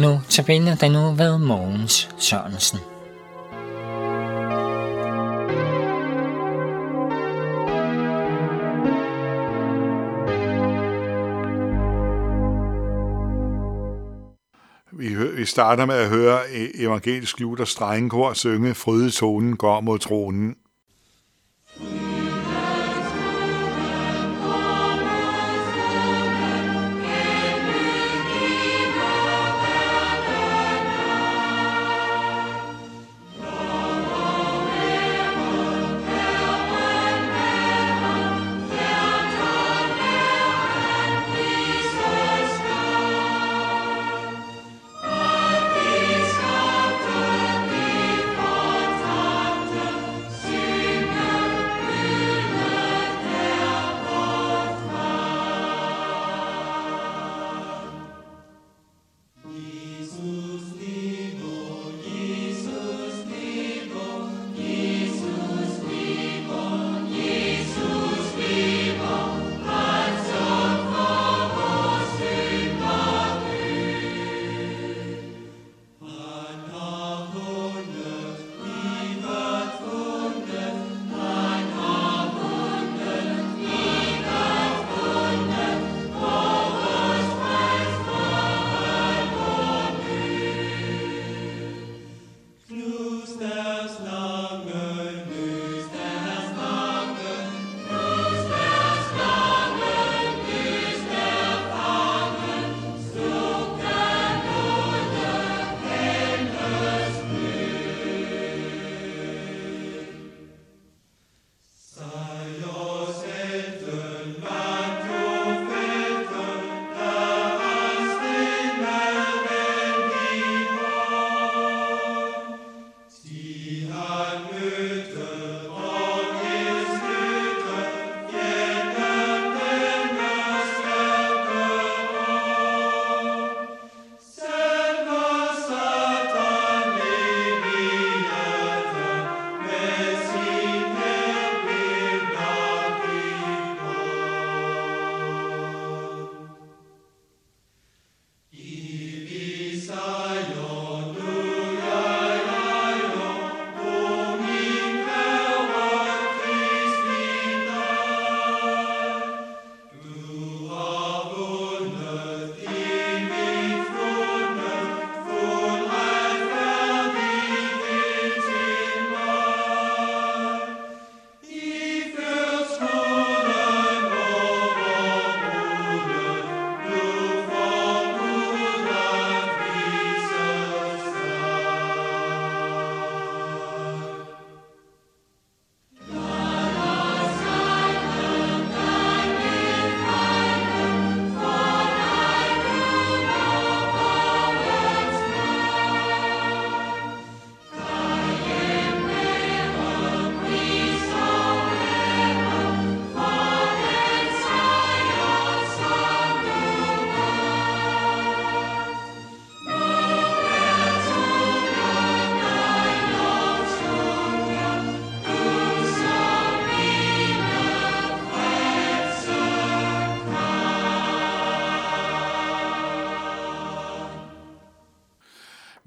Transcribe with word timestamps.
Nu 0.00 0.20
tabiner 0.28 0.74
den 0.74 0.92
nu 0.92 0.98
ved 0.98 1.38
Mogens 1.38 2.14
Sørensen. 2.18 2.78
Vi, 14.92 15.14
vi 15.36 15.44
starter 15.44 15.86
med 15.86 15.94
at 15.94 16.08
høre 16.08 16.40
e- 16.40 16.82
evangelisk 16.82 17.40
Luthers 17.40 17.68
strengekor 17.68 18.32
synge 18.32 18.74
Frydetonen 18.74 19.56
går 19.56 19.80
mod 19.80 19.98
tronen. 19.98 20.54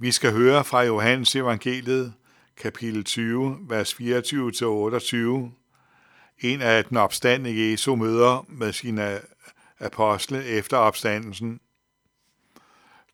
Vi 0.04 0.12
skal 0.12 0.32
høre 0.32 0.64
fra 0.64 0.84
Johannes 0.84 1.36
evangeliet, 1.36 2.14
kapitel 2.58 3.04
20, 3.04 3.58
vers 3.62 3.94
24-28. 3.94 3.98
En 6.40 6.62
af 6.62 6.86
den 6.86 6.98
opstandende 6.98 7.72
Jesu 7.72 7.96
møder 7.96 8.46
med 8.50 8.74
sine 8.74 9.22
apostle 9.80 10.46
efter 10.46 10.78
opstandelsen. 10.78 11.60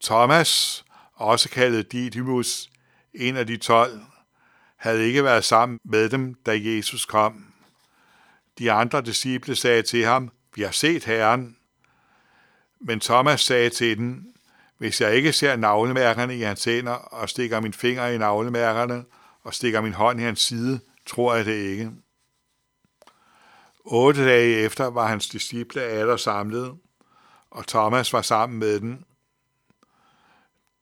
Thomas, 0.03 0.83
også 1.13 1.49
kaldet 1.49 1.91
Didymus, 1.91 2.69
en 3.13 3.37
af 3.37 3.47
de 3.47 3.57
tolv, 3.57 3.99
havde 4.75 5.07
ikke 5.07 5.23
været 5.23 5.43
sammen 5.43 5.79
med 5.85 6.09
dem, 6.09 6.33
da 6.33 6.59
Jesus 6.61 7.05
kom. 7.05 7.53
De 8.59 8.71
andre 8.71 9.01
disciple 9.01 9.55
sagde 9.55 9.81
til 9.81 10.05
ham, 10.05 10.31
vi 10.55 10.61
har 10.61 10.71
set 10.71 11.03
Herren. 11.03 11.57
Men 12.81 12.99
Thomas 12.99 13.41
sagde 13.41 13.69
til 13.69 13.97
dem, 13.97 14.33
hvis 14.79 15.01
jeg 15.01 15.15
ikke 15.15 15.33
ser 15.33 15.55
navlemærkerne 15.55 16.37
i 16.37 16.41
hans 16.41 16.63
hænder 16.63 16.91
og 16.91 17.29
stikker 17.29 17.59
min 17.59 17.73
finger 17.73 18.07
i 18.07 18.17
navlemærkerne 18.17 19.05
og 19.43 19.53
stikker 19.53 19.81
min 19.81 19.93
hånd 19.93 20.19
i 20.19 20.23
hans 20.23 20.41
side, 20.41 20.79
tror 21.05 21.35
jeg 21.35 21.45
det 21.45 21.53
ikke. 21.53 21.91
Otte 23.85 24.25
dage 24.25 24.55
efter 24.55 24.85
var 24.85 25.07
hans 25.07 25.29
disciple 25.29 25.81
atter 25.81 26.17
samlet, 26.17 26.77
og 27.51 27.67
Thomas 27.67 28.13
var 28.13 28.21
sammen 28.21 28.59
med 28.59 28.79
dem. 28.79 29.03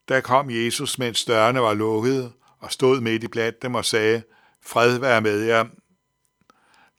Der 0.08 0.22
kom 0.22 0.50
Jesus, 0.50 1.00
mens 1.00 1.26
dørene 1.26 1.62
var 1.62 1.74
lukkede, 1.74 2.32
og 2.60 2.72
stod 2.72 3.02
midt 3.02 3.24
i 3.24 3.28
blandt 3.28 3.62
dem 3.62 3.76
og 3.76 3.86
sagde, 3.86 4.24
Fred 4.62 4.98
være 5.00 5.22
med 5.22 5.42
jer. 5.42 5.66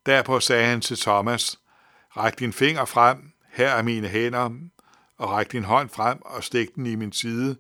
Derpå 0.07 0.41
sagde 0.41 0.67
han 0.67 0.81
til 0.81 0.97
Thomas, 0.97 1.59
Ræk 2.17 2.39
din 2.39 2.53
finger 2.53 2.85
frem, 2.85 3.33
her 3.53 3.71
er 3.71 3.83
mine 3.83 4.09
hænder, 4.09 4.51
og 5.19 5.31
ræk 5.31 5.53
din 5.53 5.65
hånd 5.65 5.89
frem 5.89 6.23
og 6.23 6.45
stik 6.45 6.75
den 6.75 6.87
i 6.87 6.95
min 6.95 7.13
side, 7.13 7.57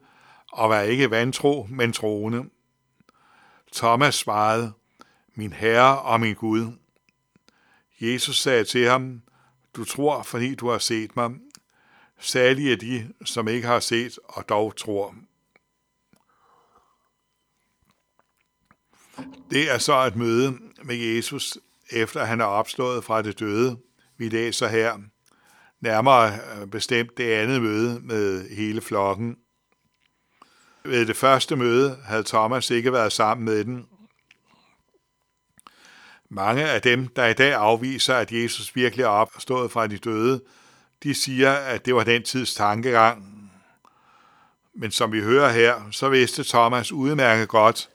og 0.52 0.70
vær 0.70 0.80
ikke 0.80 1.10
vantro, 1.10 1.66
men 1.70 1.92
troende. 1.92 2.44
Thomas 3.72 4.14
svarede, 4.14 4.72
min 5.34 5.52
Herre 5.52 5.98
og 5.98 6.20
min 6.20 6.34
Gud. 6.34 6.72
Jesus 8.00 8.40
sagde 8.40 8.64
til 8.64 8.88
ham, 8.88 9.22
du 9.76 9.84
tror, 9.84 10.22
fordi 10.22 10.54
du 10.54 10.68
har 10.68 10.78
set 10.78 11.16
mig. 11.16 11.30
Særlige 12.18 12.72
er 12.72 12.76
de, 12.76 13.12
som 13.24 13.48
ikke 13.48 13.66
har 13.66 13.80
set 13.80 14.18
og 14.24 14.48
dog 14.48 14.76
tror. 14.76 15.14
Det 19.50 19.70
er 19.70 19.78
så 19.78 20.06
et 20.06 20.16
møde 20.16 20.58
med 20.82 20.96
Jesus, 20.96 21.58
efter 21.90 22.24
han 22.24 22.40
er 22.40 22.44
opstået 22.44 23.04
fra 23.04 23.22
det 23.22 23.38
døde. 23.38 23.78
Vi 24.16 24.28
læser 24.28 24.68
her, 24.68 24.98
nærmere 25.80 26.34
øh, 26.34 26.66
bestemt 26.66 27.18
det 27.18 27.32
andet 27.32 27.62
møde 27.62 28.00
med 28.00 28.48
hele 28.56 28.80
flokken. 28.80 29.36
Ved 30.84 31.06
det 31.06 31.16
første 31.16 31.56
møde 31.56 31.98
havde 32.04 32.22
Thomas 32.22 32.70
ikke 32.70 32.92
været 32.92 33.12
sammen 33.12 33.44
med 33.44 33.64
den. 33.64 33.86
Mange 36.30 36.68
af 36.68 36.82
dem, 36.82 37.08
der 37.08 37.26
i 37.26 37.32
dag 37.32 37.54
afviser, 37.54 38.14
at 38.14 38.32
Jesus 38.32 38.76
virkelig 38.76 39.02
er 39.02 39.08
opstået 39.08 39.72
fra 39.72 39.86
de 39.86 39.98
døde, 39.98 40.42
de 41.02 41.14
siger, 41.14 41.52
at 41.52 41.86
det 41.86 41.94
var 41.94 42.04
den 42.04 42.22
tids 42.22 42.54
tankegang. 42.54 43.50
Men 44.74 44.90
som 44.90 45.12
vi 45.12 45.20
hører 45.20 45.52
her, 45.52 45.88
så 45.90 46.08
vidste 46.08 46.44
Thomas 46.44 46.92
udmærket 46.92 47.48
godt, 47.48 47.88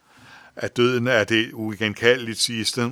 at 0.55 0.77
døden 0.77 1.07
er 1.07 1.23
det 1.23 1.53
uigenkaldeligt 1.53 2.39
sidste. 2.39 2.91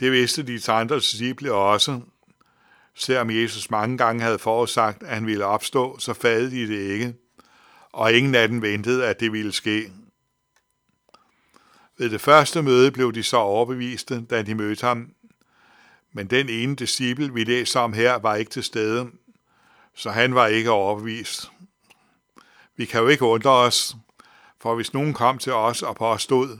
Det 0.00 0.12
vidste 0.12 0.42
de 0.42 0.72
andre 0.72 0.96
disciple 0.96 1.52
også. 1.52 2.00
Selvom 3.00 3.30
Jesus 3.30 3.70
mange 3.70 3.98
gange 3.98 4.22
havde 4.22 4.38
forudsagt, 4.38 5.02
at 5.02 5.14
han 5.14 5.26
ville 5.26 5.44
opstå, 5.44 5.98
så 5.98 6.14
fadede 6.14 6.50
de 6.50 6.68
det 6.68 6.92
ikke, 6.92 7.14
og 7.92 8.12
ingen 8.12 8.34
af 8.34 8.48
dem 8.48 8.62
ventede, 8.62 9.06
at 9.06 9.20
det 9.20 9.32
ville 9.32 9.52
ske. 9.52 9.92
Ved 11.98 12.10
det 12.10 12.20
første 12.20 12.62
møde 12.62 12.90
blev 12.90 13.12
de 13.12 13.22
så 13.22 13.36
overbeviste, 13.36 14.24
da 14.30 14.42
de 14.42 14.54
mødte 14.54 14.86
ham, 14.86 15.12
men 16.12 16.26
den 16.26 16.48
ene 16.48 16.76
disciple, 16.76 17.34
vi 17.34 17.44
læser 17.44 17.80
om 17.80 17.92
her, 17.92 18.14
var 18.14 18.34
ikke 18.34 18.50
til 18.50 18.64
stede, 18.64 19.10
så 19.94 20.10
han 20.10 20.34
var 20.34 20.46
ikke 20.46 20.70
overbevist. 20.70 21.50
Vi 22.76 22.84
kan 22.84 23.00
jo 23.00 23.08
ikke 23.08 23.24
undre 23.24 23.50
os, 23.50 23.96
for 24.60 24.74
hvis 24.74 24.92
nogen 24.92 25.14
kom 25.14 25.38
til 25.38 25.52
os 25.52 25.82
og 25.82 25.96
påstod, 25.96 26.58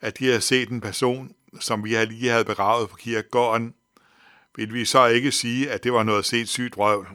at 0.00 0.18
de 0.18 0.26
havde 0.26 0.40
set 0.40 0.68
en 0.68 0.80
person, 0.80 1.34
som 1.60 1.84
vi 1.84 2.04
lige 2.04 2.30
havde 2.30 2.44
begravet 2.44 2.90
på 2.90 2.96
kirkegården, 2.96 3.74
vil 4.58 4.74
vi 4.74 4.84
så 4.84 5.06
ikke 5.06 5.32
sige, 5.32 5.70
at 5.70 5.84
det 5.84 5.92
var 5.92 6.02
noget 6.02 6.24
set 6.24 6.48
sygt 6.48 6.78
røv. 6.78 7.06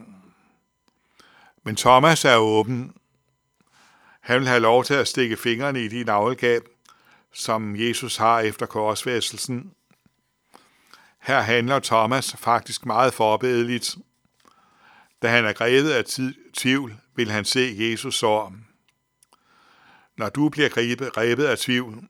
Men 1.63 1.75
Thomas 1.75 2.25
er 2.25 2.37
åben. 2.37 2.93
Han 4.21 4.39
vil 4.39 4.47
have 4.47 4.59
lov 4.59 4.83
til 4.83 4.93
at 4.93 5.07
stikke 5.07 5.37
fingrene 5.37 5.83
i 5.83 5.87
de 5.87 6.03
navlgab, 6.03 6.61
som 7.33 7.75
Jesus 7.75 8.17
har 8.17 8.39
efter 8.39 8.65
korsfæstelsen. 8.65 9.71
Her 11.19 11.41
handler 11.41 11.79
Thomas 11.79 12.35
faktisk 12.39 12.85
meget 12.85 13.13
forbedeligt. 13.13 13.95
Da 15.21 15.27
han 15.27 15.45
er 15.45 15.53
grebet 15.53 15.91
af 15.91 16.03
tvivl, 16.53 16.97
vil 17.15 17.31
han 17.31 17.45
se 17.45 17.75
Jesus 17.77 18.15
sår. 18.15 18.53
Når 20.17 20.29
du 20.29 20.49
bliver 20.49 20.69
grebet 21.09 21.45
af 21.45 21.57
tvivl, 21.57 22.07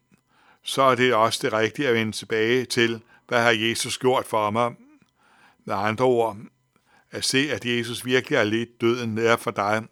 så 0.63 0.81
er 0.81 0.95
det 0.95 1.13
også 1.13 1.39
det 1.41 1.53
rigtige 1.53 1.87
at 1.87 1.93
vende 1.93 2.11
tilbage 2.11 2.65
til, 2.65 3.01
hvad 3.27 3.43
har 3.43 3.51
Jesus 3.51 3.97
gjort 3.97 4.25
for 4.25 4.49
mig. 4.49 4.75
Med 5.65 5.75
andre 5.75 6.05
ord, 6.05 6.37
at 7.11 7.25
se, 7.25 7.51
at 7.51 7.65
Jesus 7.65 8.05
virkelig 8.05 8.37
har 8.39 8.45
lidt 8.45 8.81
døden 8.81 9.15
nær 9.15 9.35
for 9.35 9.51
dig. 9.51 9.83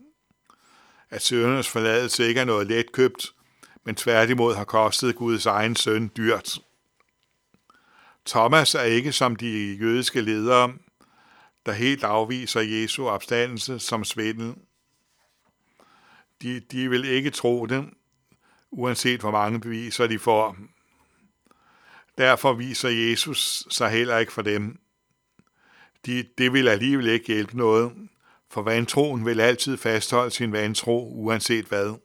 At 1.10 1.22
søndernes 1.22 1.68
forladelse 1.70 2.28
ikke 2.28 2.40
er 2.40 2.46
noget 2.46 2.68
let 2.68 2.92
købt, 2.92 3.34
men 3.84 3.96
tværtimod 3.96 4.56
har 4.56 4.64
kostet 4.64 5.16
Guds 5.16 5.46
egen 5.46 5.76
søn 5.76 6.12
dyrt. 6.18 6.60
Thomas 8.26 8.76
er 8.76 8.82
ikke 8.82 9.12
som 9.12 9.36
de 9.36 9.78
jødiske 9.82 10.22
ledere, 10.22 10.74
der 11.66 11.72
helt 11.72 12.04
afviser 12.04 12.62
Jesu 12.62 13.08
opstandelse 13.08 13.80
som 13.80 14.04
svindel. 14.04 14.56
De, 16.42 16.60
de 16.60 16.90
vil 16.90 17.06
ikke 17.06 17.30
tro 17.30 17.66
det, 17.66 17.90
uanset 18.72 19.20
hvor 19.20 19.32
mange 19.32 19.62
beviser 19.62 20.08
de 20.08 20.20
får. 20.20 20.58
Derfor 22.18 22.54
viser 22.54 22.90
Jesus 22.90 23.68
sig 23.70 23.90
heller 23.90 24.18
ikke 24.18 24.32
for 24.32 24.42
dem. 24.42 24.80
De, 26.06 26.26
det 26.38 26.54
vil 26.54 26.68
alligevel 26.68 27.08
ikke 27.08 27.34
hjælpe 27.34 27.58
noget, 27.58 27.92
for 28.50 28.62
vantroen 28.62 29.26
vil 29.26 29.42
altid 29.42 29.78
fastholde 29.78 30.32
sin 30.32 30.52
vantro, 30.52 31.12
uanset 31.14 31.66
hvad. 31.66 31.96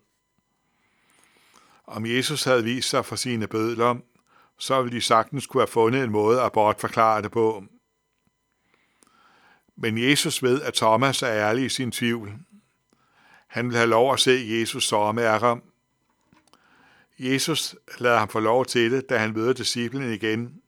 Om 1.87 2.06
Jesus 2.06 2.44
havde 2.44 2.64
vist 2.64 2.88
sig 2.88 3.04
for 3.04 3.16
sine 3.16 3.46
bødler, 3.46 3.96
så 4.58 4.82
ville 4.82 4.96
de 4.96 5.02
sagtens 5.02 5.46
kunne 5.46 5.60
have 5.60 5.66
fundet 5.66 6.04
en 6.04 6.10
måde 6.10 6.43
at 6.43 6.52
bortforklare 6.52 7.22
det 7.22 7.31
på. 7.31 7.64
Men 9.76 9.98
Jesus 9.98 10.43
ved, 10.43 10.62
at 10.62 10.75
Thomas 10.75 11.22
er 11.22 11.28
ærlig 11.28 11.64
i 11.64 11.69
sin 11.69 11.93
tvivl. 11.93 12.32
Han 13.46 13.69
vil 13.69 13.76
have 13.76 13.88
lov 13.88 14.12
at 14.12 14.20
se 14.20 14.46
Jesus 14.60 14.88
sårmærker. 14.88 15.56
Jesus 17.19 17.76
lader 17.98 18.19
ham 18.19 18.28
få 18.28 18.40
lov 18.40 18.66
til 18.66 18.93
det, 18.93 19.08
da 19.08 19.19
han 19.19 19.32
møder 19.32 19.52
disciplen 19.52 20.12
igen, 20.12 20.60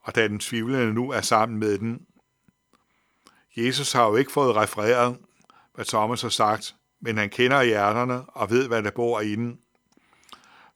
og 0.00 0.14
da 0.14 0.28
den 0.28 0.38
tvivlende 0.38 0.94
nu 0.94 1.10
er 1.10 1.20
sammen 1.20 1.58
med 1.58 1.78
den. 1.78 2.06
Jesus 3.56 3.92
har 3.92 4.06
jo 4.06 4.16
ikke 4.16 4.32
fået 4.32 4.56
refereret, 4.56 5.16
hvad 5.74 5.84
Thomas 5.84 6.22
har 6.22 6.28
sagt, 6.28 6.74
men 7.00 7.18
han 7.18 7.30
kender 7.30 7.62
hjerterne 7.62 8.24
og 8.28 8.50
ved, 8.50 8.68
hvad 8.68 8.82
der 8.82 8.90
bor 8.90 9.20
inden. 9.20 9.58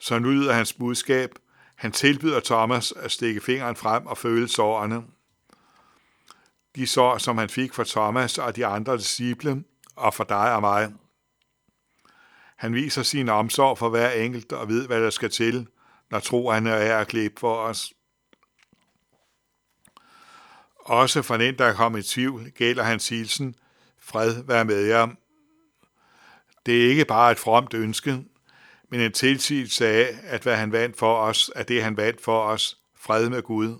Så 0.00 0.18
nu 0.18 0.28
lyder 0.28 0.52
hans 0.52 0.72
budskab. 0.72 1.30
Han 1.76 1.92
tilbyder 1.92 2.40
Thomas 2.40 2.92
at 2.92 3.10
stikke 3.10 3.40
fingeren 3.40 3.76
frem 3.76 4.06
og 4.06 4.18
føle 4.18 4.48
sårene. 4.48 5.02
De 6.76 6.86
sår, 6.86 7.18
som 7.18 7.38
han 7.38 7.48
fik 7.48 7.74
fra 7.74 7.84
Thomas 7.84 8.38
og 8.38 8.56
de 8.56 8.66
andre 8.66 8.96
disciple, 8.96 9.64
og 9.96 10.14
for 10.14 10.24
dig 10.24 10.54
og 10.54 10.60
mig. 10.60 10.92
Han 12.56 12.74
viser 12.74 13.02
sin 13.02 13.28
omsorg 13.28 13.78
for 13.78 13.88
hver 13.88 14.10
enkelt 14.10 14.52
og 14.52 14.68
ved, 14.68 14.86
hvad 14.86 15.02
der 15.02 15.10
skal 15.10 15.30
til, 15.30 15.66
når 16.10 16.18
troen 16.18 16.66
er 16.66 16.98
at 16.98 17.32
for 17.40 17.56
os. 17.56 17.92
Også 20.88 21.22
for 21.22 21.36
den, 21.36 21.58
der 21.58 21.72
kom 21.72 21.96
i 21.96 22.02
tvivl, 22.02 22.50
gælder 22.50 22.82
hans 22.82 23.08
hilsen, 23.08 23.54
fred 23.98 24.44
være 24.44 24.64
med 24.64 24.84
jer. 24.84 25.08
Det 26.66 26.84
er 26.84 26.88
ikke 26.88 27.04
bare 27.04 27.32
et 27.32 27.38
fromt 27.38 27.74
ønske, 27.74 28.24
men 28.90 29.00
en 29.00 29.12
tilsigelse 29.12 29.86
af, 29.86 30.18
at 30.22 30.42
hvad 30.42 30.56
han 30.56 30.72
vandt 30.72 30.98
for 30.98 31.16
os, 31.16 31.50
er 31.54 31.62
det, 31.62 31.82
han 31.82 31.96
vandt 31.96 32.20
for 32.20 32.42
os, 32.42 32.78
fred 32.96 33.28
med 33.28 33.42
Gud. 33.42 33.78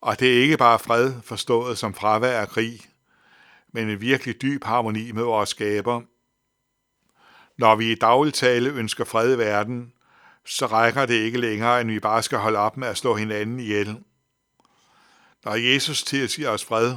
Og 0.00 0.20
det 0.20 0.36
er 0.36 0.42
ikke 0.42 0.56
bare 0.56 0.78
fred 0.78 1.12
forstået 1.24 1.78
som 1.78 1.94
fravær 1.94 2.40
af 2.40 2.48
krig, 2.48 2.80
men 3.72 3.90
en 3.90 4.00
virkelig 4.00 4.42
dyb 4.42 4.64
harmoni 4.64 5.12
med 5.12 5.22
vores 5.22 5.48
skaber. 5.48 6.00
Når 7.58 7.76
vi 7.76 7.92
i 7.92 7.94
dagligtale 7.94 8.70
ønsker 8.70 9.04
fred 9.04 9.34
i 9.34 9.38
verden, 9.38 9.92
så 10.46 10.66
rækker 10.66 11.06
det 11.06 11.14
ikke 11.14 11.40
længere, 11.40 11.80
end 11.80 11.90
vi 11.90 12.00
bare 12.00 12.22
skal 12.22 12.38
holde 12.38 12.58
op 12.58 12.76
med 12.76 12.88
at 12.88 12.96
slå 12.96 13.14
hinanden 13.14 13.60
ihjel. 13.60 13.98
Når 15.44 15.54
Jesus 15.54 16.02
tilsiger 16.02 16.50
os 16.50 16.64
fred, 16.64 16.96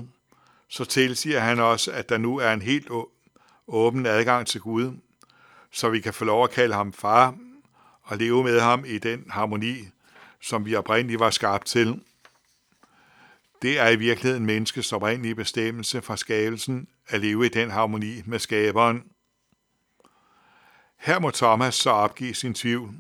så 0.68 0.86
tilsiger 0.86 1.40
han 1.40 1.60
også, 1.60 1.92
at 1.92 2.10
der 2.10 2.18
nu 2.18 2.38
er 2.38 2.54
en 2.54 2.62
helt 2.62 2.90
åben 3.68 4.06
adgang 4.06 4.48
til 4.48 4.62
Gud, 4.62 4.98
så 5.72 5.90
vi 5.90 6.00
kan 6.00 6.14
få 6.14 6.26
lov 6.26 6.44
at 6.44 6.52
kalde 6.52 6.76
ham 6.76 6.94
far 6.94 7.36
og 8.04 8.18
leve 8.18 8.44
med 8.44 8.60
ham 8.60 8.86
i 8.88 8.98
den 8.98 9.26
harmoni, 9.30 9.78
som 10.42 10.66
vi 10.66 10.76
oprindeligt 10.76 11.20
var 11.20 11.30
skabt 11.30 11.66
til. 11.66 12.02
Det 13.62 13.80
er 13.80 13.90
i 13.90 13.96
virkeligheden 13.96 14.46
menneskets 14.46 14.94
oprindelige 14.94 15.36
bestemmelse 15.36 16.02
fra 16.02 16.18
skabelsen 16.18 16.88
at 17.08 17.22
leve 17.22 17.46
i 17.46 17.50
den 17.50 17.72
harmoni 17.72 18.22
med 18.26 18.40
skaberen. 18.40 19.04
Her 20.98 21.20
må 21.20 21.32
Thomas 21.32 21.76
så 21.76 21.90
opgive 21.90 22.34
sin 22.34 22.54
tvivl. 22.54 22.96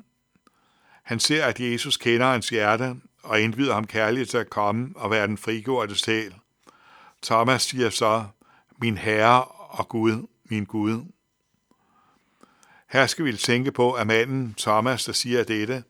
Han 1.03 1.19
ser, 1.19 1.45
at 1.45 1.59
Jesus 1.59 1.97
kender 1.97 2.27
hans 2.31 2.49
hjerte 2.49 2.95
og 3.27 3.41
indbyder 3.41 3.73
ham 3.73 3.87
kærligt 3.87 4.29
til 4.29 4.37
at 4.37 4.49
komme 4.49 4.89
og 4.95 5.11
være 5.11 5.27
den 5.27 5.37
frigjorte 5.37 5.95
sjæl. 5.95 6.35
Thomas 7.23 7.61
siger 7.61 7.89
så, 7.89 8.25
min 8.81 8.97
Herre 8.97 9.43
og 9.69 9.89
Gud, 9.89 10.27
min 10.49 10.65
Gud. 10.65 11.05
Her 12.89 13.07
skal 13.07 13.25
vi 13.25 13.33
tænke 13.33 13.71
på, 13.71 13.93
at 13.93 14.07
manden 14.07 14.55
Thomas, 14.57 15.05
der 15.05 15.13
siger 15.13 15.43
dette, 15.43 15.83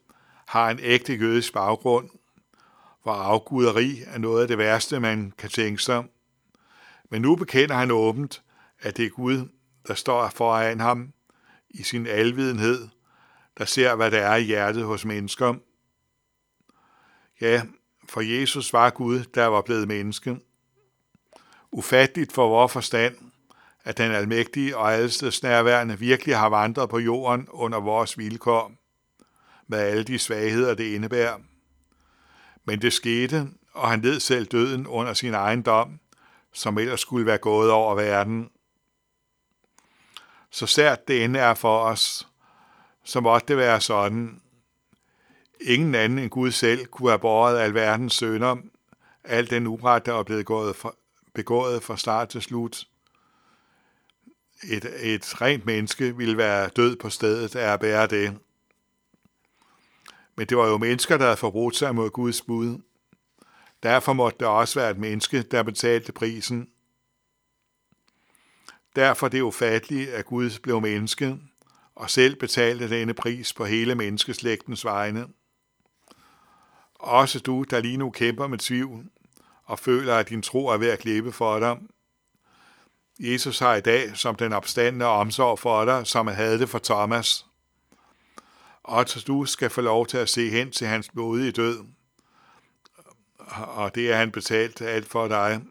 har 0.47 0.69
en 0.69 0.79
ægte 0.81 1.15
jødisk 1.15 1.53
baggrund, 1.53 2.09
hvor 3.03 3.13
afguderi 3.13 4.01
er 4.05 4.17
noget 4.17 4.41
af 4.41 4.47
det 4.47 4.57
værste, 4.57 4.99
man 4.99 5.33
kan 5.37 5.49
tænke 5.49 5.83
sig. 5.83 6.03
Men 7.09 7.21
nu 7.21 7.35
bekender 7.35 7.75
han 7.75 7.91
åbent, 7.91 8.43
at 8.79 8.97
det 8.97 9.05
er 9.05 9.09
Gud, 9.09 9.49
der 9.87 9.93
står 9.93 10.29
foran 10.29 10.79
ham 10.79 11.13
i 11.69 11.83
sin 11.83 12.07
alvidenhed, 12.07 12.87
der 13.57 13.65
ser, 13.65 13.95
hvad 13.95 14.11
der 14.11 14.19
er 14.19 14.35
i 14.35 14.43
hjertet 14.43 14.83
hos 14.83 15.05
mennesker. 15.05 15.53
Ja, 17.41 17.61
for 18.09 18.21
Jesus 18.21 18.73
var 18.73 18.89
Gud, 18.89 19.23
der 19.23 19.45
var 19.45 19.61
blevet 19.61 19.87
menneske. 19.87 20.39
Ufatteligt 21.71 22.33
for 22.33 22.47
vores 22.47 22.71
forstand, 22.71 23.15
at 23.83 23.97
den 23.97 24.11
almægtige 24.11 24.77
og 24.77 24.93
allesteds 24.93 25.43
nærværende 25.43 25.99
virkelig 25.99 26.37
har 26.37 26.49
vandret 26.49 26.89
på 26.89 26.99
jorden 26.99 27.47
under 27.49 27.79
vores 27.79 28.17
vilkår, 28.17 28.71
med 29.67 29.79
alle 29.79 30.03
de 30.03 30.19
svagheder, 30.19 30.73
det 30.73 30.93
indebærer. 30.93 31.37
Men 32.65 32.81
det 32.81 32.93
skete, 32.93 33.47
og 33.73 33.89
han 33.89 34.01
led 34.01 34.19
selv 34.19 34.45
døden 34.45 34.87
under 34.87 35.13
sin 35.13 35.33
egen 35.33 35.61
dom, 35.61 35.99
som 36.53 36.77
ellers 36.77 37.01
skulle 37.01 37.25
være 37.25 37.37
gået 37.37 37.71
over 37.71 37.95
verden. 37.95 38.49
Så 40.51 40.65
sært 40.65 41.07
det 41.07 41.23
end 41.23 41.37
er 41.37 41.53
for 41.53 41.79
os, 41.79 42.27
så 43.03 43.19
måtte 43.19 43.47
det 43.47 43.57
være 43.57 43.81
sådan. 43.81 44.41
Ingen 45.61 45.95
anden 45.95 46.19
end 46.19 46.29
Gud 46.29 46.51
selv 46.51 46.85
kunne 46.85 47.09
have 47.09 47.19
båret 47.19 47.59
alverdens 47.59 48.13
sønder, 48.13 48.55
al 49.23 49.49
den 49.49 49.67
uret, 49.67 50.05
der 50.05 50.13
er 50.13 50.23
blevet 50.23 50.45
begået 50.45 50.75
fra, 50.75 50.95
begået 51.33 51.83
fra 51.83 51.97
start 51.97 52.29
til 52.29 52.41
slut. 52.41 52.87
Et, 54.63 54.85
et 55.01 55.41
rent 55.41 55.65
menneske 55.65 56.17
ville 56.17 56.37
være 56.37 56.69
død 56.69 56.95
på 56.95 57.09
stedet 57.09 57.55
af 57.55 57.73
at 57.73 57.79
bære 57.79 58.07
det. 58.07 58.37
Men 60.35 60.47
det 60.47 60.57
var 60.57 60.67
jo 60.67 60.77
mennesker, 60.77 61.17
der 61.17 61.25
havde 61.25 61.37
forbrudt 61.37 61.75
sig 61.75 61.95
mod 61.95 62.09
Guds 62.09 62.41
bud. 62.41 62.81
Derfor 63.83 64.13
måtte 64.13 64.39
det 64.39 64.47
også 64.47 64.79
være 64.79 64.91
et 64.91 64.97
menneske, 64.97 65.41
der 65.41 65.63
betalte 65.63 66.11
prisen. 66.11 66.69
Derfor 68.95 69.27
det 69.27 69.41
ufattelige, 69.41 70.11
at 70.11 70.25
Gud 70.25 70.59
blev 70.63 70.81
menneske, 70.81 71.37
og 71.95 72.09
selv 72.09 72.35
betalte 72.35 72.89
denne 72.89 73.13
pris 73.13 73.53
på 73.53 73.65
hele 73.65 73.95
menneskeslægtens 73.95 74.85
vegne. 74.85 75.27
Også 76.99 77.39
du, 77.39 77.63
der 77.63 77.79
lige 77.79 77.97
nu 77.97 78.09
kæmper 78.09 78.47
med 78.47 78.57
tvivl, 78.57 79.05
og 79.65 79.79
føler, 79.79 80.15
at 80.15 80.29
din 80.29 80.41
tro 80.41 80.67
er 80.67 80.77
ved 80.77 80.89
at 80.89 80.99
klippe 80.99 81.31
for 81.31 81.59
dig. 81.59 81.77
Jesus 83.19 83.59
har 83.59 83.75
i 83.75 83.81
dag 83.81 84.17
som 84.17 84.35
den 84.35 84.53
opstandende 84.53 85.05
omsorg 85.05 85.59
for 85.59 85.85
dig, 85.85 86.07
som 86.07 86.27
han 86.27 86.35
havde 86.35 86.59
det 86.59 86.69
for 86.69 86.79
Thomas. 86.79 87.45
Og 88.83 89.05
du 89.27 89.45
skal 89.45 89.69
få 89.69 89.81
lov 89.81 90.07
til 90.07 90.17
at 90.17 90.29
se 90.29 90.49
hen 90.49 90.71
til 90.71 90.87
hans 90.87 91.09
blodige 91.09 91.51
død. 91.51 91.85
Og 93.57 93.95
det 93.95 94.11
er 94.11 94.17
han 94.17 94.31
betalt 94.31 94.81
alt 94.81 95.07
for 95.07 95.27
dig. 95.27 95.61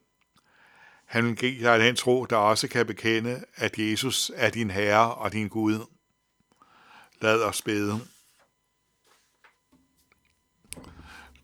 Han 1.05 1.27
vil 1.27 1.37
give 1.37 1.63
dig 1.63 1.81
den 1.81 1.97
tro, 1.97 2.25
der 2.25 2.37
også 2.37 2.69
kan 2.69 2.87
bekende, 2.87 3.45
at 3.55 3.79
Jesus 3.79 4.31
er 4.35 4.51
din 4.51 4.71
Herre 4.71 5.15
og 5.15 5.33
din 5.33 5.49
Gud. 5.49 5.87
Lad 7.21 7.43
os 7.43 7.63
bede. 7.63 8.01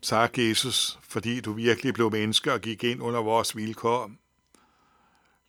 Tak, 0.03 0.37
Jesus, 0.37 0.99
fordi 1.03 1.41
du 1.41 1.53
virkelig 1.53 1.93
blev 1.93 2.11
menneske 2.11 2.53
og 2.53 2.61
gik 2.61 2.83
ind 2.83 3.01
under 3.01 3.19
vores 3.19 3.55
vilkår. 3.55 4.11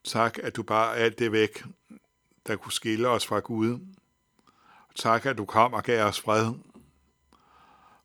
Tak, 0.04 0.38
at 0.42 0.56
du 0.56 0.62
bare 0.62 0.96
alt 0.96 1.18
det 1.18 1.32
væk, 1.32 1.64
der 2.46 2.56
kunne 2.56 2.72
skille 2.72 3.08
os 3.08 3.26
fra 3.26 3.40
Gud. 3.40 3.78
Tak, 4.94 5.26
at 5.26 5.38
du 5.38 5.44
kom 5.44 5.72
og 5.72 5.82
gav 5.82 6.04
os 6.04 6.20
fred. 6.20 6.52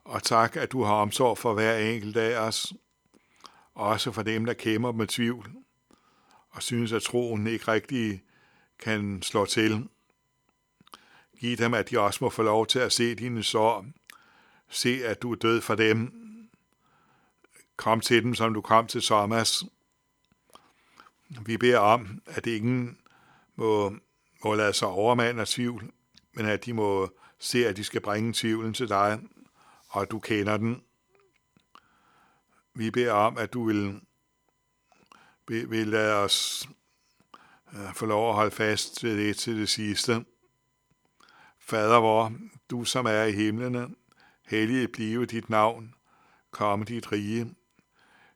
Og 0.04 0.24
tak, 0.24 0.56
at 0.56 0.72
du 0.72 0.84
har 0.84 0.94
omsorg 0.94 1.38
for 1.38 1.54
hver 1.54 1.78
enkelt 1.78 2.18
af 2.18 2.40
os, 2.40 2.74
også 3.76 4.12
for 4.12 4.24
dem, 4.24 4.46
der 4.46 4.54
kæmper 4.54 4.92
med 4.92 5.08
tvivl 5.08 5.52
og 6.50 6.64
synes, 6.64 6.92
at 6.92 7.02
troen 7.02 7.48
ikke 7.48 7.72
rigtig 7.72 8.22
kan 8.80 9.22
slå 9.22 9.46
til. 9.46 9.88
Giv 11.40 11.58
dem, 11.58 11.74
at 11.74 11.90
de 11.90 12.00
også 12.00 12.20
må 12.22 12.30
få 12.30 12.44
lov 12.44 12.68
til 12.68 12.80
at 12.80 12.92
se 12.92 13.16
dine 13.16 13.44
sår. 13.44 13.86
Se, 14.70 15.06
at 15.06 15.22
du 15.22 15.32
er 15.32 15.36
død 15.36 15.62
for 15.62 15.76
dem. 15.76 16.29
Kom 17.80 18.02
til 18.02 18.24
dem, 18.24 18.36
som 18.36 18.54
du 18.54 18.62
kom 18.62 18.88
til 18.88 19.02
Thomas. 19.02 19.64
Vi 21.46 21.58
beder 21.58 21.80
om, 21.80 22.22
at 22.26 22.48
ingen 22.48 22.98
må, 23.56 23.96
må 24.44 24.56
lade 24.56 24.74
sig 24.74 24.88
overmande 24.88 25.42
af 25.42 25.48
tvivl, 25.48 25.92
men 26.34 26.46
at 26.46 26.66
de 26.66 26.74
må 26.74 27.10
se, 27.38 27.68
at 27.68 27.78
de 27.78 27.84
skal 27.84 28.02
bringe 28.02 28.34
tvivlen 28.34 28.74
til 28.74 28.90
dig, 28.90 29.20
og 29.90 30.02
at 30.02 30.12
du 30.12 30.20
kender 30.20 30.58
den. 30.58 30.82
Vi 32.74 32.92
beder 32.92 33.14
om, 33.14 33.38
at 33.38 33.54
du 33.54 33.66
vil, 33.68 34.02
vil, 35.48 35.70
vil 35.70 35.88
lade 35.88 36.16
os 36.16 36.70
øh, 37.74 37.94
få 37.96 38.06
lov 38.06 38.30
at 38.30 38.36
holde 38.36 38.52
fast 38.52 39.04
ved 39.04 39.18
det 39.18 39.38
til 39.38 39.58
det 39.58 39.70
sidste. 39.70 40.26
Fader 41.60 41.98
vor, 41.98 42.34
du 42.70 42.84
som 42.84 43.06
er 43.06 43.24
i 43.24 43.32
himlene, 43.32 43.90
hellige 44.48 44.88
blive 44.88 45.26
dit 45.26 45.50
navn, 45.50 45.94
komme 46.52 46.86
dit 46.86 47.12
rige. 47.12 47.56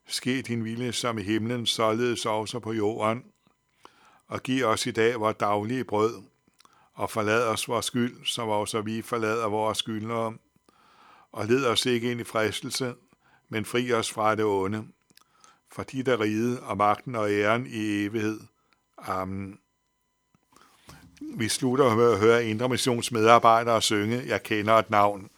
Ske 0.06 0.42
din 0.42 0.64
vilje 0.64 0.92
som 0.92 1.18
i 1.18 1.22
himlen, 1.22 1.66
således 1.66 2.26
også 2.26 2.58
på 2.58 2.72
jorden. 2.72 3.24
Og 4.26 4.42
giv 4.42 4.64
os 4.64 4.86
i 4.86 4.90
dag 4.90 5.20
vores 5.20 5.36
daglige 5.36 5.84
brød, 5.84 6.22
og 6.94 7.10
forlad 7.10 7.46
os 7.48 7.68
vores 7.68 7.86
skyld, 7.86 8.26
som 8.26 8.48
også 8.48 8.80
vi 8.80 9.02
forlader 9.02 9.48
vores 9.48 9.78
skyldnere. 9.78 10.34
Og 11.32 11.46
led 11.46 11.66
os 11.66 11.86
ikke 11.86 12.10
ind 12.10 12.20
i 12.20 12.24
fristelse, 12.24 12.94
men 13.48 13.64
fri 13.64 13.92
os 13.92 14.12
fra 14.12 14.34
det 14.34 14.44
onde. 14.44 14.86
For 15.72 15.82
dit 15.82 16.06
der 16.06 16.20
rige 16.20 16.60
og 16.60 16.76
magten 16.76 17.14
og 17.14 17.30
æren 17.30 17.66
i 17.66 18.04
evighed. 18.04 18.40
Amen. 18.98 19.58
Vi 21.20 21.48
slutter 21.48 21.96
med 21.96 22.12
at 22.12 22.18
høre 22.18 22.46
Indre 22.46 22.68
Missions 22.68 23.12
medarbejdere 23.12 23.82
synge 23.82 24.22
Jeg 24.26 24.42
kender 24.42 24.74
et 24.74 24.90
navn. 24.90 25.30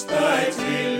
thy 0.00 0.50
tears. 0.50 0.91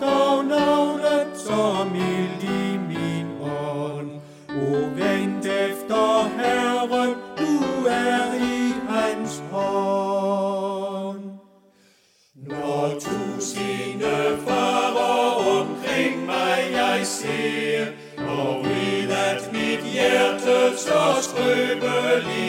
Dog 0.00 0.44
navnet 0.44 1.28
som 1.34 1.94
ild 1.94 2.42
i 2.42 2.78
min 2.78 3.26
ånd. 3.40 4.10
O 4.48 4.70
vent 4.96 5.46
efter 5.46 6.28
Herren, 6.38 7.14
du 7.38 7.86
er 7.88 8.34
i 8.34 8.74
hans 8.88 9.42
hånd. 9.50 11.24
Når 12.34 12.88
tusinde 13.00 14.38
farer 14.46 15.60
omkring 15.60 16.26
mig 16.26 16.58
jeg 16.72 17.06
ser, 17.06 17.86
og 18.18 18.64
ved 18.64 19.10
at 19.10 19.52
mit 19.52 19.92
hjerte 19.92 20.78
så 20.78 21.02
skrøbeligt 21.20 22.41